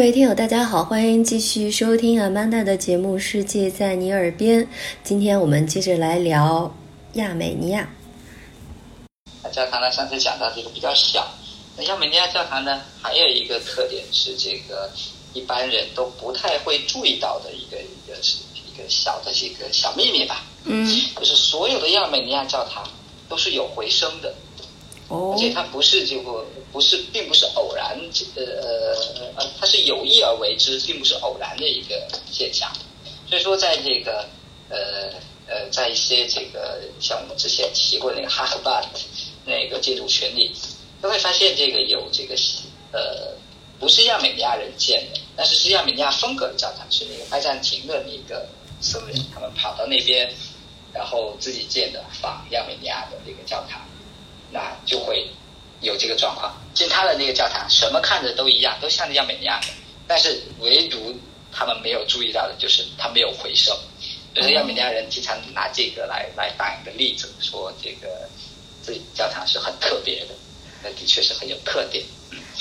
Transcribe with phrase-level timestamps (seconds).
[0.00, 4.64] 位听友，大家好，欢迎继续收听阿曼达的节目《世界在你耳边》。
[5.04, 6.74] 今天我们接着来聊
[7.12, 7.86] 亚美尼亚。
[9.52, 11.30] 教堂呢，上次讲到这个比较小。
[11.76, 14.90] 那亚美尼亚教堂呢，还有一个特点是这个
[15.34, 18.16] 一般人都不太会注意到的一个一个
[18.54, 20.46] 一个小的这个小秘密吧。
[20.64, 22.88] 嗯，就是所有的亚美尼亚教堂
[23.28, 24.34] 都是有回声的。
[25.10, 27.98] 而，且它不是这个不是并不是偶然，
[28.36, 32.70] 呃呃呃，它是有意而为之，并不是偶然的一个现象。
[33.28, 34.28] 所以说，在这个
[34.68, 35.10] 呃
[35.48, 38.80] 呃，在一些这个像我们之前提过那个哈赫巴
[39.44, 40.52] 那个建筑群里，
[41.02, 42.36] 都会发现这个有这个
[42.92, 43.34] 呃
[43.80, 48.48] 不是亚美尼亚人建的，但是是亚美尼亚风格的教堂，是那个拜占庭的那个
[48.80, 50.32] 僧人，他们跑到那边，
[50.92, 53.80] 然后自己建的仿亚美尼亚的那个教堂。
[54.50, 55.28] 那就会
[55.80, 56.54] 有这个状况。
[56.74, 59.66] 进他的那个教堂，什么看着都一样，都像亚美尼亚的，
[60.06, 61.14] 但是唯独
[61.52, 63.76] 他们没有注意到的就是他没有回收。
[64.32, 68.28] 就是亚美尼亚人经常拿这个来来当一个例子，说这个
[68.82, 70.34] 自己教堂是很特别的，
[70.84, 72.04] 那的确是很有特点。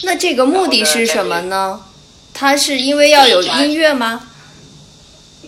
[0.01, 1.85] 那这个目的是什么呢？
[2.33, 4.27] 它是因为要有音乐吗？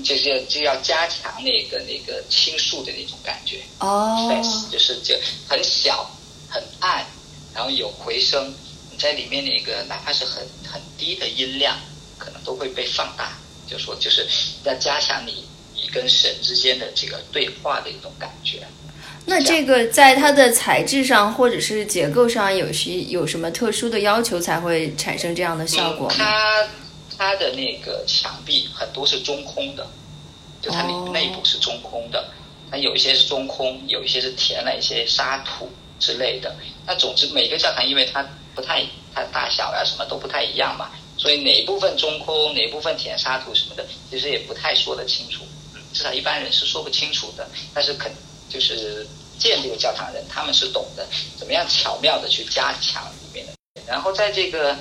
[0.04, 3.60] 就是要就要加强那个那个倾诉的那种感觉。
[3.80, 4.30] 哦
[4.72, 5.16] 就是就
[5.48, 6.10] 很小
[6.52, 7.06] 很暗，
[7.56, 8.54] 然后有回声，
[8.92, 11.78] 你在里面那个哪怕是很很低的音量，
[12.18, 13.32] 可能都会被放大。
[13.66, 14.28] 就说就是
[14.66, 18.68] 要加强你你跟神之间的这个对话的一种感觉。
[19.26, 26.12] 那这个在它的材质上或者是结构上有些有什么特殊的要求才会产生这样的效果？
[26.12, 26.68] 它
[27.18, 29.88] 它的那个墙壁很多是中空的，
[30.62, 32.30] 就它里哦内部是中空的。
[32.70, 35.70] 那有一些是中空，有一些是填了一些沙土
[36.02, 36.54] 之类的。
[36.86, 45.44] 那总之每个教堂因为它不太它大小呀、什么都不太一样嘛，所以哪部分中空，哪部分填沙土什么的，其实也不太说得清楚。
[45.94, 47.48] 至少一般人是说不清楚的。
[47.74, 48.12] 但是肯
[48.50, 49.08] 就是
[49.38, 51.08] 建这个教堂人，他们是懂得
[51.38, 53.54] 怎么样巧妙的去加强里面的。
[53.88, 54.76] 然后在这个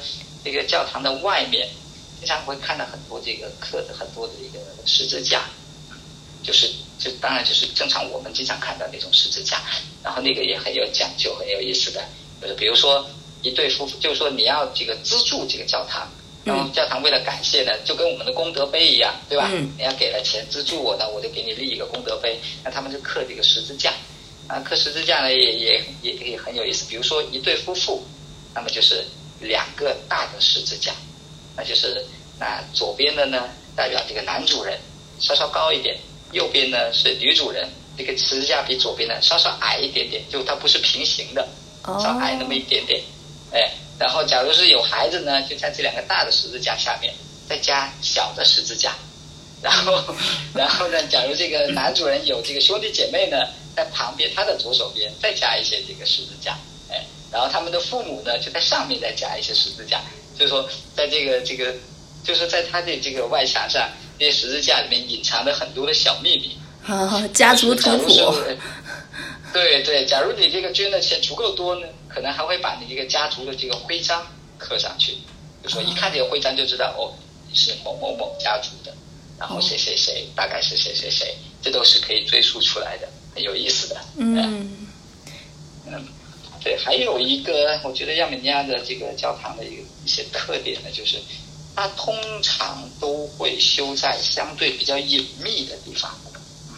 [0.45, 1.69] 这个教堂的外面，
[2.19, 5.43] 经常会看到很多这个刻的很多的一个十字架，
[6.43, 6.71] 就是
[7.01, 9.61] 就当然就是正常我们经常看到那种十字架，
[10.05, 12.05] 然后那个也很有讲究，很有意思的，
[12.41, 13.05] 就是比如说
[13.43, 16.07] 一对夫妇，就是说你要这个资助这个教堂。
[16.43, 19.51] 然后教堂为了感谢呢，就跟我们的功德碑一样，对吧？
[19.53, 22.41] 嗯你要给了钱资助我呢，我就给你立一个功德碑。
[22.65, 23.93] 那他们就刻这个十字架，
[24.49, 26.87] 啊，刻十字架呢也也也也很有意思。
[26.89, 28.03] 比如说一对夫妇，
[28.55, 29.05] 那么就是
[29.41, 30.95] 两个大的十字架，
[31.55, 32.03] 那就是
[32.39, 33.47] 那左边的呢
[33.77, 34.81] 代表这个男主人，
[35.21, 35.95] 稍稍高一点；
[36.33, 41.47] 右边呢是女主人，这个十字架比左边呢稍稍矮一点点，就它不是平行的，
[41.85, 43.03] 稍矮那么一点点。
[43.53, 47.13] 哎，然后假如是有孩子呢，就在这两个大的十字架下面
[47.49, 48.95] 再加小的十字架，
[49.61, 50.15] 然后
[50.55, 53.37] 然后呢，假如这个男主人有这个兄弟姐妹呢，
[53.75, 56.57] 在旁边他的左手边再加一些这个十字架，
[56.89, 60.01] 哎，然后他们的父母呢就在上面再加一些十字架，
[60.39, 61.75] 就是说在这个这个，
[62.25, 66.59] 就是在他的这个外墙上，这些十字架里面隐藏着很多的小秘密。
[66.87, 68.35] 啊，家族图谱
[69.53, 74.27] 对对，假如你这个捐的钱足够多呢，可能还会把你这个家族的这个徽章
[74.59, 75.17] 刻上去，
[75.63, 77.17] 就说一看这个徽章就知道哦，
[77.49, 78.95] 你是某某某家族的，
[79.39, 83.97] 然后谁谁谁大概是谁谁谁，这都是可以追溯出来的，很有意思的。
[84.17, 84.89] 嗯
[85.87, 86.07] 嗯，
[86.63, 91.19] 对，还有一个我觉得亚美尼亚的这个教堂的一个一些特点呢，就是
[91.81, 96.15] 它通常都会修在相对比较隐秘的地方。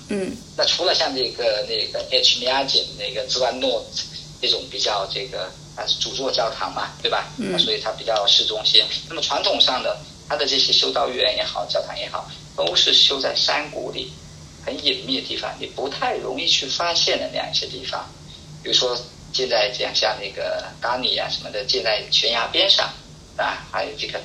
[0.08, 3.84] 嗯那除了像这个那个 H 米亚锦那个兹万诺
[4.40, 7.32] 这种比较这个它是主座教堂嘛，对吧？
[7.38, 8.84] 嗯所以它比较市中心。
[9.08, 9.98] 那么传统上的
[10.28, 14.12] 它的这些修道院也好，教堂也好，都是修在山谷里，
[14.64, 18.08] 很隐秘的地方，你不太容易去发现的那样一些地方。
[18.62, 18.96] 比如说
[19.32, 22.88] 建在这样像那个达尼啊什么的，建在悬崖边上
[23.36, 24.20] 啊，还有这个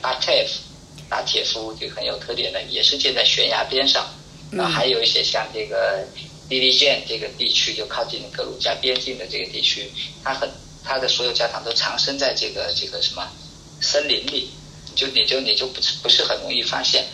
[1.09, 4.05] 达铁夫，就很有特点的，也是建在悬崖边上。
[4.51, 6.05] 那，还有一些像这个
[6.49, 9.91] 利利剑这个地区，就靠近格鲁吉亚边境的这个地区，
[10.23, 10.49] 它很
[10.83, 13.27] 它的所有教堂都藏身在这个这个什么
[13.81, 14.49] 森林里，
[14.95, 17.05] 就你就你就不是不是很容易发现。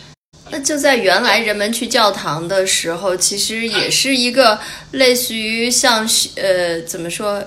[0.50, 4.60] 那就在原来人们去教堂的时候，其实也是一个
[4.92, 7.42] 类似于像呃怎么说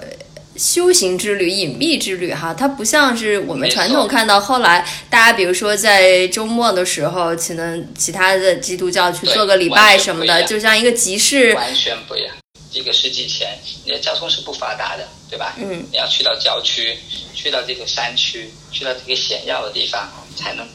[0.58, 11.54] 修行之旅、隐秘之旅哈，它不像是我们传统看到后来大家比如说在周末的时候，可能其他的基督教去做个礼拜什么的，就像一个集市。
[11.54, 12.36] 完全不一样。
[12.70, 15.56] 几个世纪前，你的交通是不发达的，对吧？
[15.58, 16.96] 嗯，你要去到郊区，
[17.34, 20.68] 去到这个山区，去到这个险要的地方，才能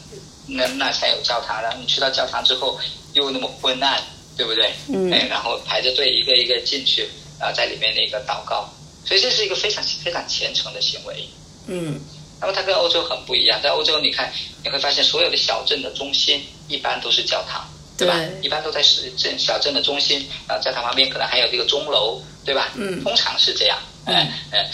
[0.47, 1.61] 那那才有教堂。
[1.61, 2.77] 然后你去到教堂之后
[3.13, 4.01] 又那么昏暗，
[4.35, 4.73] 对不对？
[4.89, 7.07] 嗯哎，然后排着队一个一个进去，
[7.39, 8.67] 然后在里面那个祷告，
[9.05, 11.27] 所以这是一个非常非常虔诚的行为。
[11.67, 11.99] 嗯
[12.41, 14.33] 那么它跟欧洲很不一样，在欧洲你看
[14.63, 17.65] 你会发现所有的小镇的中心一般都是教堂，
[17.97, 18.15] 对吧？
[18.17, 22.71] 对一般都在市镇小镇的中心，然后教堂旁边可能还有这个钟楼，对吧？
[22.75, 24.13] 嗯通常是这样，嗯
[24.51, 24.65] 嗯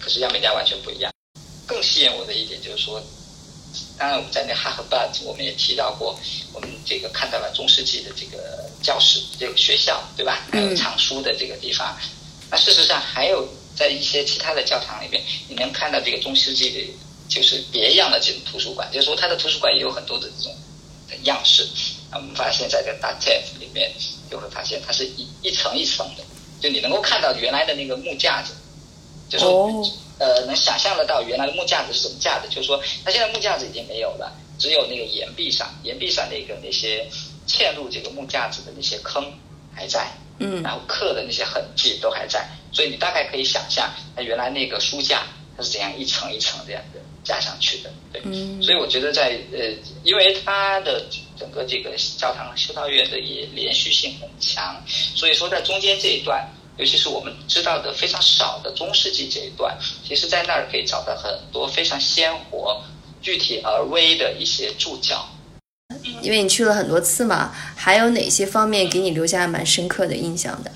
[0.00, 1.12] 可是亚美尼亚完全不一样。
[1.66, 3.00] 更吸引我的一点就是说，
[3.96, 6.18] 当然我们在那哈赫巴我们也提到过，
[6.52, 10.42] 我们这个看到了中世纪的这个教室、这个学校，对吧？
[10.50, 11.96] 还有嗯藏书的这个地方。
[12.50, 16.80] 那事实上还有在一些其他的教堂里面，你能看到这个中世纪的，
[17.28, 20.54] 就是别样的这种图书馆，就是说它的图书馆也有很多的这种
[21.08, 21.66] 的样式。
[22.10, 23.92] 那我们发现在这个大 t e f 里面，
[24.30, 26.22] 就会发现它是一一层一层的，
[26.60, 28.54] 就你能够看到原来的那个木架子，
[29.28, 37.10] 就是说、哦呃能想象得到原来的木架子是怎么架的，就是说它现在木架子已经没有了，只有那个岩壁上，岩壁上那个那些
[37.48, 39.24] 嵌入这个木架子的那些坑
[39.74, 40.12] 还在。
[40.40, 42.44] 嗯然后刻的那些痕迹都还在，
[42.74, 45.22] 所以你大概可以想象，它原来那个书架
[45.56, 48.20] 它是怎样一层一层这样的加上去的，对。
[48.26, 49.72] 嗯所以我觉得在呃，
[50.02, 51.04] 因为它的
[51.38, 54.82] 整个这个教堂修道院的也连续性很强，
[55.14, 62.82] 所以说在中间这一段，尤其是我们知道的非常少的中世纪这一段，其实在那儿可以找到很多非常鲜活、
[63.22, 65.28] 具体而微的一些注脚。
[66.22, 70.72] 因为你去了很多次嘛，还有哪些方面给你留下蛮深刻的印象的？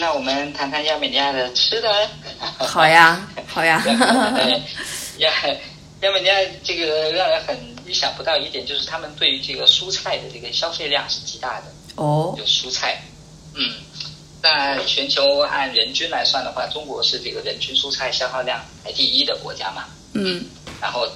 [0.00, 2.08] 嗯，那我们谈谈亚美尼亚的吃的。
[2.58, 3.82] 好呀，好呀，
[5.18, 5.30] 亚
[6.00, 7.54] 亚美尼亚这个让人很
[7.86, 11.66] 意想不到一点，就是他们对于这个蔬菜的这个消费量是极大的，
[11.96, 13.02] 哦，有蔬菜，
[13.54, 13.74] 嗯，
[14.42, 20.42] 那全球按人均来算的话，中国是这个人均蔬菜消耗量排第一的国家嘛，嗯，
[20.80, 21.06] 然后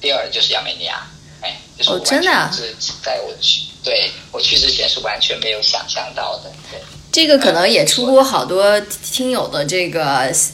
[0.00, 1.06] 第二就是亚美尼亚，
[1.40, 2.50] 哎，就是我哦真的啊？
[2.50, 6.80] 完全是在我去对我去之前是完全没有想象到的，对。
[7.14, 10.04] 这个可能也出乎好多听友的这个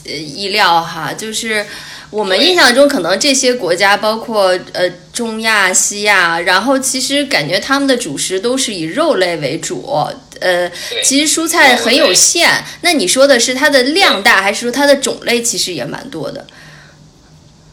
[0.05, 1.65] 呃意料哈，就是
[2.11, 10.07] 我们印象中可能这些国家，包括呃中亚、西亚，然后其实感觉他们的主食都是以肉类为主，
[10.39, 10.71] 呃，
[11.03, 12.63] 其实蔬菜很有限。
[12.81, 16.45] 那你说的是它的量大，还是说它的种类其实也蛮多的？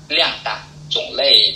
[0.08, 1.54] 量大，种类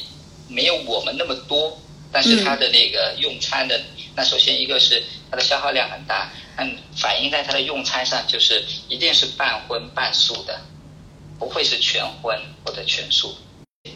[0.49, 1.81] 没有我们那么多，
[2.13, 3.81] 但是它的那个用餐的，
[4.15, 10.61] 那首先一个是它的消耗量很大，嗯，反映在它的用餐上，就是一定是半荤半素的，
[11.39, 13.35] 不会是全荤或者全素。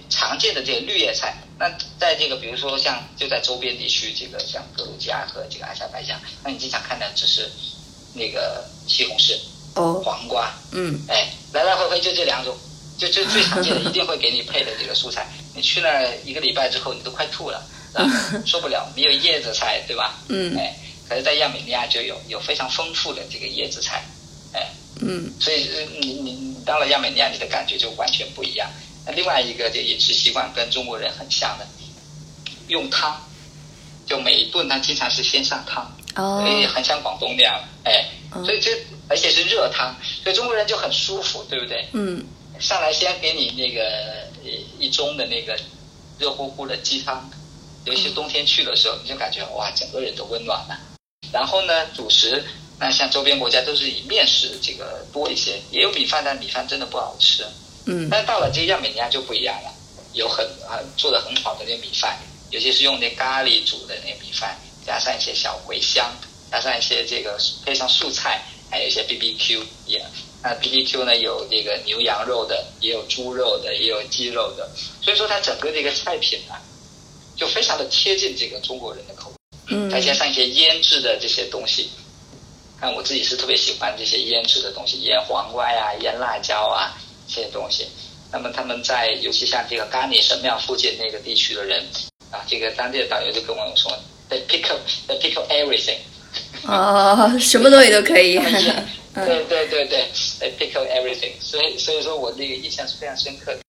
[0.08, 1.68] 常见的这个绿叶菜，那
[1.98, 7.48] 在这个比如说像就在周边地区，这个像格鲁吉亚和这个阿塞拜疆，那你经常看到只是
[8.14, 9.36] 那个西红柿、
[9.74, 12.56] 哦，黄瓜，嗯哎，来来回回就这两种，
[12.98, 15.26] 就就最常见的，一定会给你配的这个蔬菜。
[15.54, 17.64] 你去那儿一个礼拜之后，你都快吐了，
[18.44, 20.14] 受不了，没有叶子菜，对吧？
[20.28, 20.75] 嗯哎，
[21.08, 24.04] 可是，在亚美尼亚就有有非常丰富的这个叶子菜，
[24.52, 24.69] 哎，
[25.00, 28.69] 嗯所以呃你你你到了亚美尼亚，你的感觉就完全不一样。
[29.06, 31.66] 那另外一个就饮食习惯跟中国人很像的，
[32.69, 33.16] 用汤，
[34.06, 35.85] 就每一顿他经常是先上汤，
[36.16, 38.70] 哦哎，很像广东那样，哎，嗯所以这
[39.09, 39.94] 而且是热汤，
[40.25, 41.87] 所以中国人就很舒服，对不对？
[41.92, 42.25] 嗯
[42.59, 45.56] 上来先给你那个一一盅的那个
[46.18, 47.30] 热乎乎的鸡汤，
[47.87, 50.76] 尤其冬天去的时候，你就感觉哇，整个人都温暖了。
[51.33, 52.45] 然后呢，主食
[52.78, 57.45] 那像周边国家都是以面食这个多一些，也有米饭，但米饭真的不好吃。
[57.87, 59.73] 嗯但到了这个亚美尼亚就不一样了，
[60.12, 62.19] 有很很做的很好的那米饭，
[62.50, 66.12] 尤其是用那咖喱煮的那米饭，加上一些小茴香，
[66.50, 70.05] 加上一些这个配上素菜，还有一些 B B Q 也。
[70.43, 74.71] 那 B B Q 呢有这个牛羊肉的，也有猪肉的，也有鸡肉的，
[75.02, 76.55] 所以说它整个这个菜品呢，
[77.37, 79.37] 就非常的贴近这个中国人的口味。
[79.69, 81.90] 嗯再加上一些腌制的这些东西，
[82.81, 86.97] 看我自己是特别喜欢这些腌制的东西，腌黄瓜呀、腌辣椒啊
[87.28, 87.88] 这些东西。
[88.33, 91.85] 那么他们在尤其像这个嘎尼神庙附近那个地区的人
[92.31, 93.90] 啊，这个当地的导游就跟我说
[94.31, 95.99] ，they pick up they pick up everything，
[96.66, 98.38] 哦，什么东西都可以
[99.14, 100.05] 对对对对
[100.40, 103.61] ，they pick up everything，所以所以说我那个印象是非常深刻的。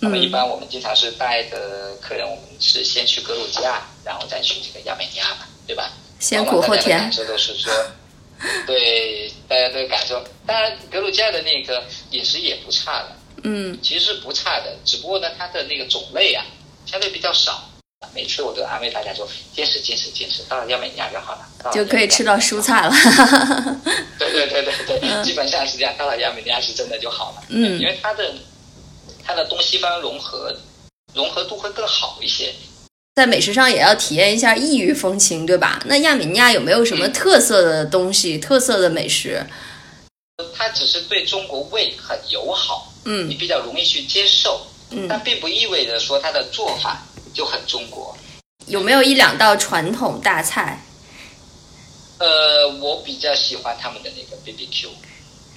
[0.00, 5.90] 那么一般我们经常是带的客人，我们是先去格鲁吉亚，然后再去这个亚美尼亚嘛，对吧？
[6.20, 7.72] 先苦后甜往往大家的感受都是说，
[8.66, 10.22] 对大家的感受。
[10.46, 16.44] 当然，格鲁吉亚的那个饮食也不差的，嗯其实是不差的，只不过呢，它的那个种类啊，
[16.86, 17.64] 相对比较少。
[18.14, 22.90] 每次我都安慰大家说，坚持坚持坚持，到了亚美尼亚就好了就可以吃到蔬菜了。
[24.18, 25.92] 对对对对对，基本上是这样。
[25.98, 28.32] 到了亚美尼亚是真的就好了，嗯因为它的
[29.28, 30.56] 它的东西方融合
[31.14, 32.50] 融合度会更好一些。
[33.14, 35.82] 在美食上也要体验一下异域风情，对吧？
[35.84, 39.44] 那亚美尼亚有没有什么特色的东西、特色的美食？
[40.56, 47.02] 它只是对中国胃很友好，嗯你比较容易去接受，嗯，但并不意味着说它的做法
[47.34, 48.16] 就很中国。
[48.66, 50.82] 有没有一两道传统大菜？
[52.18, 54.88] 呃，我比较喜欢他们的那个 BBQ，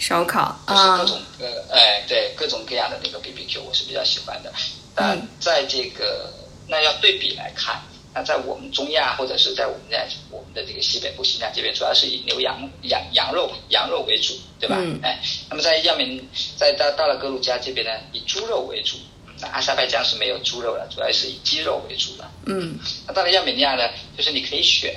[0.02, 4.52] 烧烤就是各啊，种呃，哎，对，各种各样的那个 BBQ，我是比较喜欢的。
[4.96, 6.34] 但嗯在这个
[6.68, 7.80] 那要对比来看，
[8.14, 14.76] 那在我们中亚或者是在我们在我们的这个西北部新疆这边，主要是以牛羊羊羊肉羊肉为主，对吧？
[14.80, 16.20] 嗯哎，那么在亚美
[16.58, 18.98] 在到到了格鲁吉亚这边呢，以猪肉为主。
[19.40, 22.28] 那阿塞拜疆是没有猪肉的，主要是以鸡肉为主的。
[22.48, 22.78] 嗯
[23.08, 24.96] 那到了亚美尼亚呢，就是你可以选，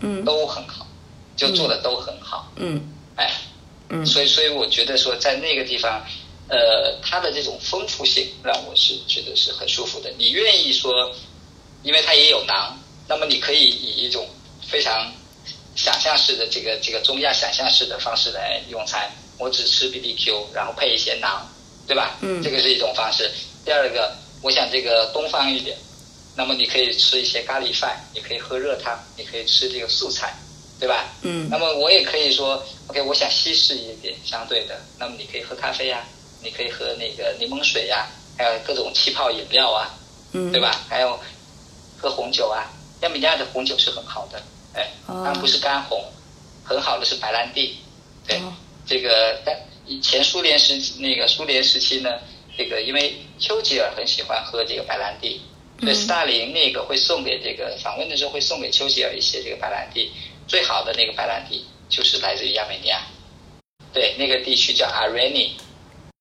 [0.00, 0.86] 嗯都很好，
[1.36, 2.52] 就做的都很好。
[2.56, 2.80] 嗯
[3.16, 3.32] 哎，
[3.90, 6.04] 嗯所以所以我觉得说在那个地方，
[6.48, 10.10] 呃，它的这种丰富性让我是觉得是很舒服的。
[10.16, 10.92] 你愿意说，
[11.82, 12.72] 因为它也有馕，
[13.08, 14.28] 那么你可以以一种
[14.66, 15.12] 非常
[15.76, 19.10] 想象式的这个这个中亚想象式的方式来用餐。
[19.38, 21.40] 我只吃 BBQ，然后配一些馕，
[21.86, 22.18] 对吧？
[22.20, 23.30] 嗯这个是一种方式。
[23.64, 25.74] 第二个，我想这个东方一点，
[26.36, 30.34] 那么你可以吃一些咖喱饭，你可以喝热汤，你可以吃这个素菜，
[30.80, 31.04] 对吧？
[31.22, 36.02] 嗯那么我也可以说，OK，我想稀释一点，相对的，那么你可以喝咖啡呀、
[36.42, 38.06] 你可以喝那个柠檬水呀、
[38.38, 39.94] 还有各种气泡饮料啊，
[40.32, 40.58] 嗯，对？
[40.60, 40.80] 吧？
[40.88, 41.20] 还有
[41.98, 42.72] 喝红酒啊，
[43.02, 46.02] 亚美尼亚的红酒是很好的，哎，哦当然不是干红，
[46.64, 47.76] 很好的是白兰地，
[48.26, 48.52] 对，哦
[48.86, 49.54] 这个但
[49.86, 52.10] 以前苏联时那个苏联时期呢，
[52.56, 55.42] 这个因为丘吉尔很喜欢喝这个白兰地，
[55.80, 55.94] 所以嗯。
[55.94, 60.10] 斯大林那个会送给这个访问的时候会送给丘吉尔一些这个白兰地，
[60.46, 63.02] 最好的那个白兰地就是来自于亚美尼亚，
[63.92, 65.56] 对，那个地区叫阿瑞尼，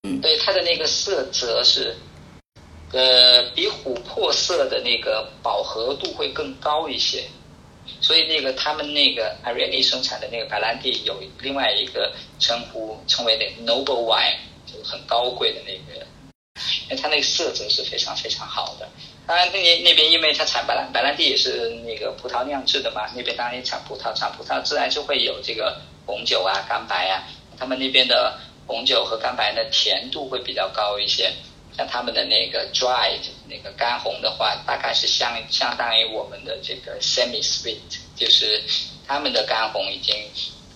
[0.03, 0.19] 嗯。
[0.21, 1.95] 对，它的那个色泽是，
[2.91, 7.23] 呃，比琥珀色的那个饱和度会更高一些，
[8.01, 16.05] 所以那个他们那个 e n i 生产的那个白兰地有另外一个称呼，称为那个 Noble Wine，就是很高贵的那个，
[16.89, 18.87] 因为它那个色泽是非常非常好的。
[19.27, 27.23] 当然，那那边因为它产白兰白兰地也是那个葡萄酿制的嘛，那边当然也产葡萄，产葡萄自然就会有这个红酒啊、干白啊。
[27.59, 31.33] 他们那边的红酒和干白呢，甜度会比较高一些。
[31.77, 37.77] 像他们的那个 dried 那个干红的话，大概是相相当于我们的这个 semi sweet，
[38.17, 38.61] 就是
[39.07, 40.15] 他们的干红已经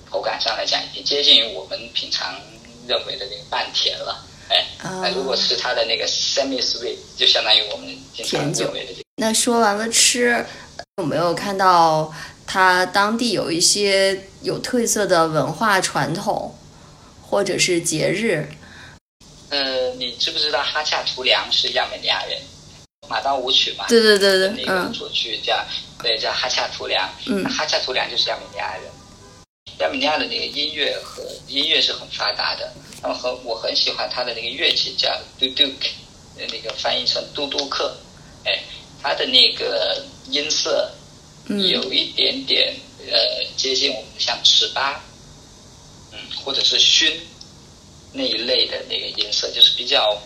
[0.09, 2.39] 口感上来讲已经接近于我们平常
[2.87, 4.23] 认为的那个半甜了。
[4.53, 9.03] 哎，啊那如果是它的那个 semi sweet，就相当于我们经常甜酒认为的这个。
[9.15, 10.45] 那说完了吃，
[10.97, 12.13] 有没有看到
[12.45, 16.55] 它当地有一些有特色的文化传统，
[17.21, 18.47] 或者是节日？
[19.49, 22.39] 呃，你知不知道哈恰图良是亚美尼亚人？
[23.09, 25.61] 马当舞曲嘛，对对对对，那个嗯作曲叫
[26.01, 28.83] 对叫哈恰图良，嗯哈恰图良就是亚美尼亚人。
[29.79, 35.73] 亚美尼亚的那个音乐和音乐是很发达的，那么很我很喜欢他的那个乐器叫 duduk，
[36.37, 37.95] 呃那个翻译成嘟嘟克，
[38.45, 38.59] 哎，
[39.01, 40.91] 它的那个音色
[41.47, 45.01] 嗯有一点点呃接近我们像尺八，
[46.11, 47.13] 嗯，或者是埙
[48.11, 50.17] 那一类的那个音色，就是比较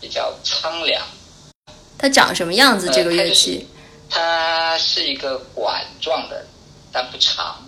[0.00, 1.06] 比较苍凉。
[1.98, 2.88] 它长什么样子？
[2.88, 3.66] 呃这个它就是乐器？
[4.10, 6.46] 它是一个管状的，
[6.90, 7.67] 但不长，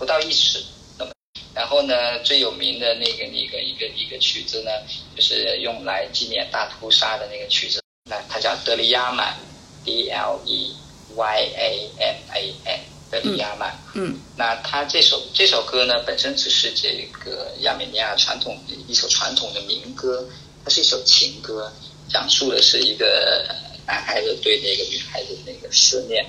[0.00, 0.64] 不到一尺
[0.98, 1.12] 那么。
[1.54, 4.70] 然后呢，最有名的那个那个一个一个曲子呢，
[5.14, 9.36] 就是用来纪念大屠杀的那个曲子，那它叫德里亚曼
[9.84, 10.74] ，D L E
[11.14, 12.80] Y A M A N，
[13.10, 13.78] 德里亚曼。
[13.94, 20.26] 嗯那它这首这首歌呢，本身只是这个亚美尼亚传统一首传统的民歌，
[20.64, 21.70] 它是一首情歌，
[22.08, 23.44] 讲述的是一个
[23.86, 26.24] 男孩子对那个女孩子的那个思念。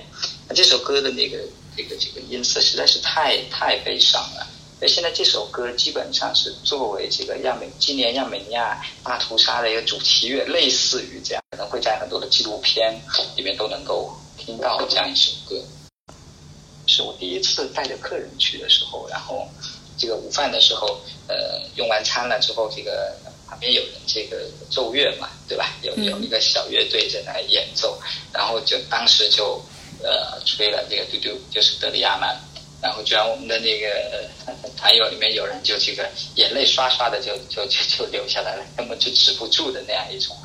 [0.46, 1.38] 那这首歌的那个
[1.76, 4.46] 这个这个音色实在是太太悲伤了。
[4.78, 13.00] 所以现在这首歌基本上是作为这个亚美今年亚美尼亚大屠杀的一个主题乐，类似于这样，可能会在很多的纪录片
[13.36, 15.62] 里面都能够听到这样一首歌。
[16.88, 19.48] 是我第一次带着客人去的时候，然后
[19.96, 25.72] 这个午饭的时候，呃，用完餐了之后，这个旁边有人这个奏乐嘛，对吧？
[25.82, 28.02] 有嗯有一个小乐队在那演奏，
[28.32, 29.62] 然后就当时就
[30.02, 32.36] 呃吹了这个嘟嘟，就是德里亚曼，
[32.80, 34.28] 然后居然我们的那个
[34.76, 40.36] 团友里面有人就这个眼泪刷刷的就就就就流下来了，根本就止不住的那样一种。